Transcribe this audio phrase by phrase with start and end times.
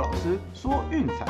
[0.00, 1.26] 老师说运彩，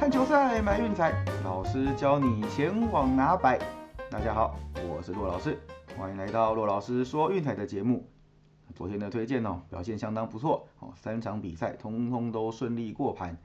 [0.00, 1.12] 看球赛买运彩，
[1.44, 3.56] 老师教你前往哪摆。
[4.10, 4.56] 大家好，
[4.88, 5.56] 我是骆老师，
[5.96, 8.04] 欢迎来到骆老师说运彩的节目。
[8.74, 13.38] 昨天的推荐哦，表现相当不错哦，三场比赛通通都顺利过盘。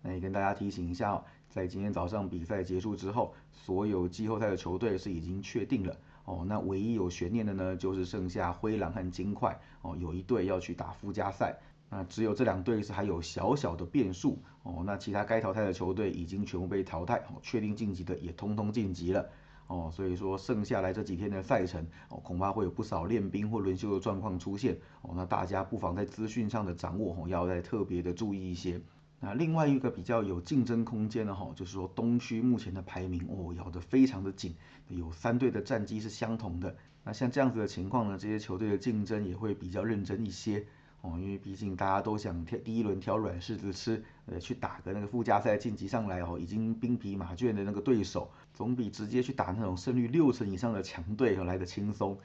[0.00, 5.96] 那也跟大家提醒一下哦，在今天早上比赛结束之后，所有季后赛的球队是已经确定了。
[6.24, 9.60] 哦，那唯一有悬念的呢，就是剩下灰狼和金块。
[9.82, 11.56] 哦，有一队要去打附加赛，
[11.90, 14.38] 那只有这两队是还有小小的变数。
[14.62, 17.18] 哦，那其他该淘汰的球队已经全部被淘汰。
[17.28, 19.28] 哦，确定晋级的也通通晋级了。
[19.66, 24.76] 哦，所以说剩下来这几天的赛程哦，恐怕会有不少练兵或轮休的状况出现。
[25.02, 28.80] 哦，那大家不妨在资讯上的掌握哦，要再特别的注意一些。
[29.24, 34.54] 那另外一个比较有竞争空间的哈，就是说东区目前的排名哦咬得非常的紧，
[34.88, 36.76] 有三队的战绩是相同的。
[37.02, 40.66] 那像这样子的情况呢，这些球队的竞争也会比较认真一些
[41.00, 52.18] 哦，因为毕竟大家都想挑第一轮挑软柿子吃，呃，去打个那个附加赛晋级上来哦，已经兵疲马倦的那个对手，总比直接去打那种胜率六成以上的强队来的轻松。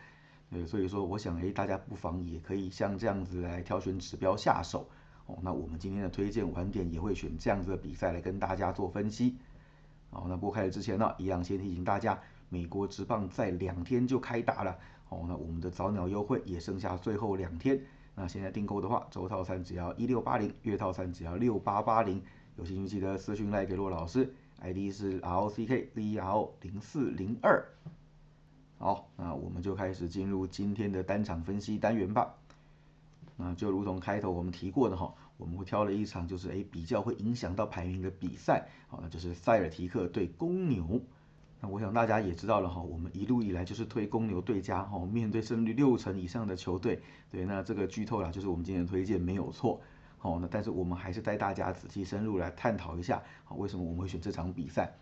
[0.49, 4.89] 对，所以说我想哎，大家不妨也可以像这样子来挑选指标下手。
[5.29, 9.37] 哦，那我们今天的推荐晚点也会选这样子的比赛来跟大家做分析。
[10.09, 14.75] 好，那播开始之前呢，一样先提醒大家，美国职棒在两天就开打了。
[15.09, 17.79] 哦，那我们的早鸟优惠也剩下最后两天。
[18.15, 22.19] 那现在订购的话，周套餐只要一六八零，月套餐只要六八八零。
[22.57, 27.63] 有兴趣记得私讯来给洛老师，ID 是 R O C K Z R O 零四零二。
[28.79, 32.35] 好，那我们就开始进入今天的单场分析单元吧。
[33.55, 41.01] 就如同开头我们提过的哈，我们会挑了一场就是诶比较会影响到排名的比赛，好，那就是塞尔提克对公牛。
[41.61, 49.81] 那我想大家也知道了哈，我们一路以来就是推公牛对家哈，面对胜率六成以上的球队，对，那这个剧透啦，就是我们今天的推荐没有错，
[50.17, 54.93] 好，那但是我们还是带大家仔细深入来探讨一下，好，为什么我们会选这场比赛？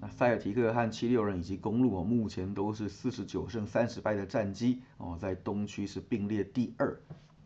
[0.00, 6.98] 那塞尔提克和七六人以及公路哦，目前都是四十九胜三十败的战绩哦，在东区是并列第二。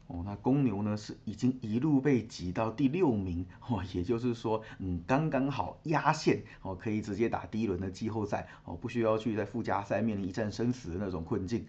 [0.08, 11.66] 哦，那公牛呢是已经一路被挤到第六名哦，也就是说，嗯，刚刚好压线哦，可以直接打第一轮的季后赛哦，不需要去在附加赛面临一战生死的那种困境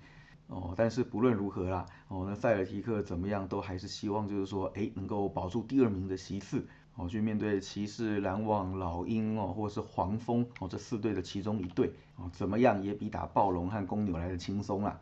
[0.47, 0.73] 哦。
[0.77, 14.97] 但是不论如何啦，哦，那塞尔提克怎么样都还是希望就是说，哎，能够保住第二名的席次哦，去面对骑士、篮网、老鹰哦，或者是黄蜂哦这四队的其中一队哦，怎么样也比打暴龙和公牛来的轻松啊。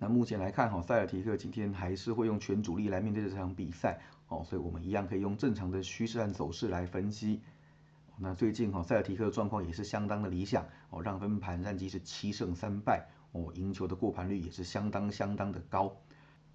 [0.00, 7.40] 那目前来看，哈，塞尔提克今天还是会用全主力来面对这场比赛，哦，所以我们一样可以用正常的趋势和走势来分析。
[8.16, 15.96] 那最近哈，塞尔提克的状况也是相当的理想，哦，让分盘战绩是七胜三败，哦，赢球的过盘率也是相当相当的高，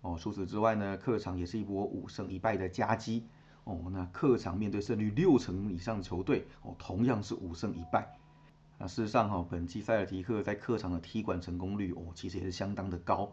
[0.02, 3.28] 哦，除此之外呢，客场也是一波五胜一败的夹击，
[3.66, 8.18] 哦，那客场面对胜率六成以上的球队，哦，同样是五胜一败。
[8.78, 13.31] 那事实上哈，本季塞尔提克在客场的踢馆成功率哦，其实也是相当的高。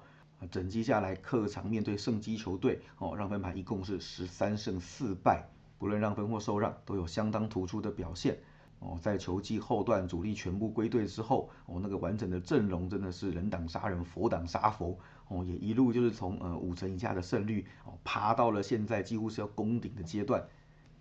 [0.51, 5.47] 整季下来，客场面对胜基球队哦，让分盘一共是十三胜四败，
[5.79, 8.39] 不论让分或受让，都有相当突出的表现
[8.79, 8.99] 哦。
[9.03, 14.99] 在球季后段主力全部归队之后哦，那个完整的阵容真的是人挡杀人，佛挡杀佛
[15.29, 20.43] 哦，也一路就是从呃五成以下的胜率哦，爬到了现在几乎是要攻顶的阶段。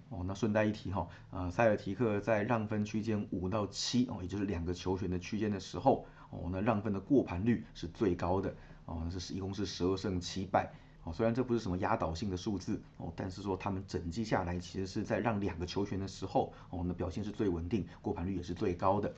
[0.09, 8.55] 哦，那顺带一提哈，呃，塞尔提克在让分区间五到七哦，也就是两个球权的区间的时候，哦，那让分的过盘率是最高的，
[8.85, 19.13] 哦，那是一共是十二胜七败，哦，虽然这不是什么压倒性的数字，哦，但是说他们整季下来其实是在让两个球权的时候，哦，那表现是最稳定，过盘率也是最高的，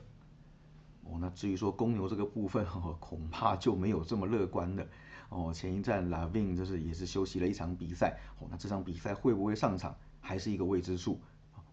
[1.04, 4.86] 哦，那至于说公牛这个部分哦，恐怕就没有这么乐观了，
[5.30, 9.96] 哦，前一站拉文就是也是休息了一场比赛，哦，那这场比赛会不会上场？
[10.32, 11.20] 还是一个未知数。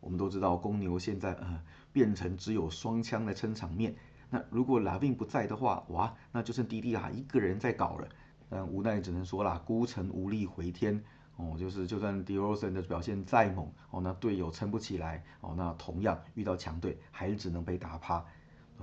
[0.02, 3.96] 我们都知道公牛现在呃变成只有双枪来撑场面。
[4.30, 8.10] 那如果拉宾不在的话，哇，那就剩迪迪亚一个人在搞了。
[8.50, 11.02] 但无奈只能说啦，孤城无力回天。
[11.38, 18.26] 哦，就是就算迪罗森的表现再猛，哦，那队友撑不起来，哦，那同样遇到强队还是只能被打趴。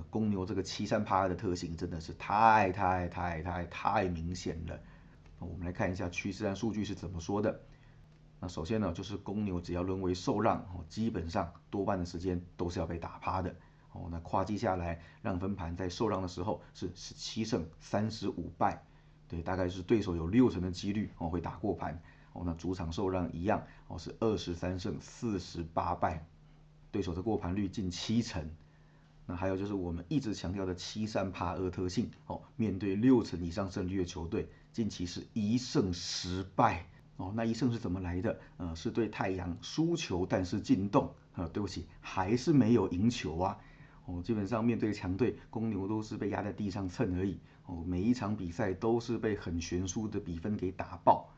[0.09, 4.81] 公牛这个欺山怕二的特性真的是太太太太太明显了。
[5.39, 7.61] 我们来看一下趋势和数据是怎么说的。
[8.39, 13.57] 那首先呢，就是公牛只要沦为受让，哦，基本上多半的时间都是要被打趴的，
[13.93, 18.85] 哦，那跨季下来，让分盘在受让的时候是十七胜三十五败，
[19.27, 21.99] 对，大概是对手有六成的几率哦会打过盘，
[22.35, 26.27] 哦，那主场受让一样，哦是二十三胜四十八败，
[26.93, 28.51] 对手的过盘率近七成，
[29.25, 36.87] 那还有就是我们一直强调的七三八二特性哦，面对六成以上胜率的球队，近期是一胜十败。
[37.17, 37.33] 哦。
[37.35, 38.39] 那一胜是怎么来的？
[38.57, 41.13] 呃，是对太阳输球，但是进洞。
[41.35, 43.59] 呃，对不起，还是没有赢球啊。
[44.07, 47.39] 哦，基本上面对强队，公牛都是被压在地上蹭而已。
[47.67, 51.29] 哦，每一场比赛都是被很悬殊的比分给打爆。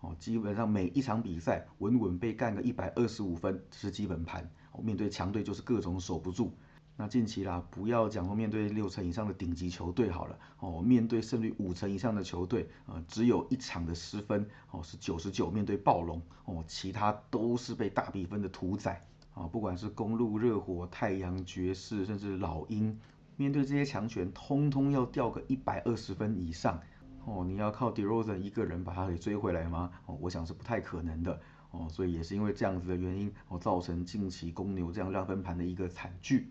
[0.00, 4.50] 哦，基本上每一场比赛稳稳被干个一百二十五分是基本盘。
[4.72, 6.52] 哦，面对强队就是各种守不住。
[7.00, 10.38] 那近期啦，不要讲说面对六成以上的顶级球队好了。
[10.58, 19.02] 哦，面对胜率五成以上的球队，呃，只有一场的失分，哦是九十九，面对暴龙，哦，其他都是被大比分的屠宰。
[19.32, 22.94] 啊，不管是公路、热火、太阳、爵士，甚至老鹰，
[23.38, 26.78] 面对这些强权，通通要掉个一百二十分以上。
[27.24, 29.90] 哦，你要靠 d e r o z a 一个人把他给追回来吗？
[30.04, 31.40] 哦，我想是不太可能的。
[31.70, 36.50] 哦，所以也是因为这样子的原因，哦，造成近期公牛这样让分盘的一个惨剧。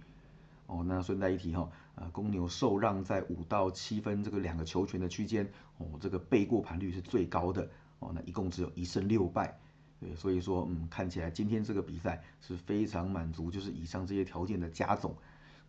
[0.70, 7.68] 哦，那顺带一提哈，呃，公牛受让在五到七分这个两个球权的区间，哦，这个背过盘率是最高的。
[7.98, 9.60] 哦，那一共只有一胜六败。
[10.00, 15.16] 对，所以说，嗯，看起来今天这个比赛是非常满足，就是以上这些条件的加总。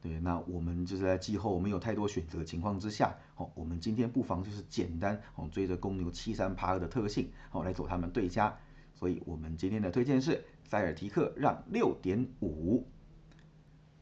[0.02, 8.54] 对，那我们就是在季后没有太多选择情况之下，哦，我们今天不妨就是简单哦追着公牛七三八二的特性，哦来走他们对家。
[8.94, 12.86] 所以我们今天的推荐是塞尔提克让六点五。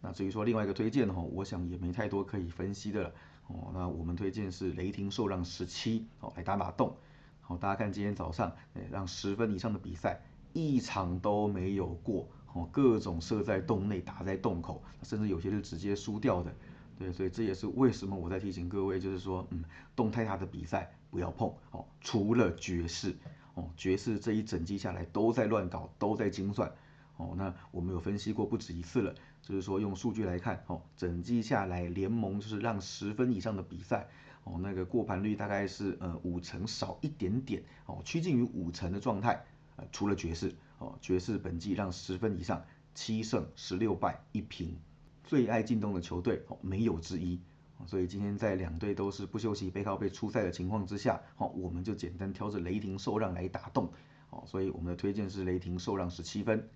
[0.00, 3.12] 那至于说另外一个推荐哦，我想也没太多可以分析的了。
[3.48, 6.96] 哦，那我们推荐是雷霆受让十七，哦来打打洞。
[7.40, 8.54] 好，大家看今天早上，
[8.90, 10.20] 让十分以上的比赛
[10.52, 16.54] 一场都没有过，哦，各种射在洞内，打在洞口，甚至有些是直接输掉的，
[16.98, 19.64] 对，所以这也是为什么我在提醒各位，就是说，嗯，
[19.96, 23.16] 洞太大的比赛不要碰，哦，除了爵士，
[23.54, 26.70] 哦，爵士这一整季下来都在乱搞，都在精算，
[27.18, 34.08] 哦，那我们有分析过不止一次了，就是说用数据来看，哦，整季下来联盟就是让十分以上的比赛。
[34.44, 39.44] 哦，那个过盘率大概是呃五成少一点点哦，趋近于五成的状态。
[39.76, 44.78] 呃，除了爵士哦，爵士本季让十分以上，七胜十六败一平，
[45.24, 47.40] 最爱进洞的球队哦没有之一。
[47.86, 53.92] 所以今天在两队都是不休息背靠背出赛的情况之下，哦，我们就简单挑着雷霆受让来打洞。
[54.30, 56.68] 哦，所以我们的推荐是雷霆受让十七分。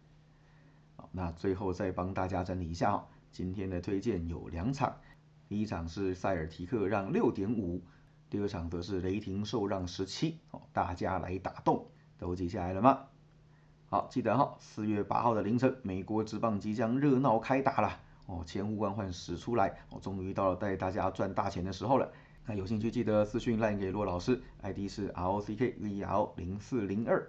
[0.97, 4.95] 好，那最后再帮大家整理一下哦，今天的推荐有两场。
[5.49, 7.83] 第一场是塞尔提克让六点五，
[8.31, 10.39] 第二场则是雷霆受让十七。
[10.51, 11.87] 哦，大家来打洞，
[12.19, 13.01] 都记下来了吗？
[13.89, 18.01] 好，记得哈，四月八号的凌晨，美国职棒即将热闹开打了。
[18.25, 22.11] 哦，千呼万唤始出来，哦，终于到了带大家赚大钱的时候了。
[22.47, 27.29] 那有兴趣记得私讯赖给骆老师，ID 是 R O C K V L 零四零二。